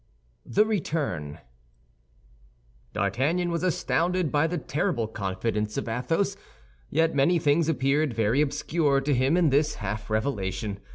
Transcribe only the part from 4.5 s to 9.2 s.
terrible confidence of Athos; yet many things appeared very obscure to